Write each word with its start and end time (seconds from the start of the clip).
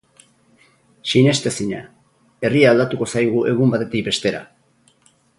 Sinestezina, 1.09 1.81
herria 2.49 2.71
aldatuko 2.75 3.07
zaigu 3.17 3.43
egun 3.53 3.75
batetik 3.75 4.09
bestera! 4.11 4.41